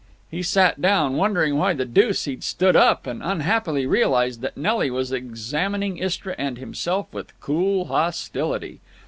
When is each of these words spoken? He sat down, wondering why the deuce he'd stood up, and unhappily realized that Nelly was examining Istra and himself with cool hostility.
He 0.31 0.41
sat 0.41 0.81
down, 0.81 1.15
wondering 1.15 1.57
why 1.59 1.73
the 1.75 1.85
deuce 1.85 2.25
he'd 2.25 2.43
stood 2.43 2.75
up, 2.75 3.05
and 3.05 3.21
unhappily 3.21 3.85
realized 3.85 4.41
that 4.41 4.57
Nelly 4.57 4.89
was 4.89 5.11
examining 5.11 5.99
Istra 5.99 6.33
and 6.39 6.57
himself 6.57 7.13
with 7.13 7.39
cool 7.39 7.85
hostility. 7.85 8.79